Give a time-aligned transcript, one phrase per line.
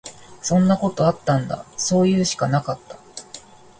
[0.41, 1.63] そんなことあったんだ。
[1.77, 2.97] そういうしかなかった。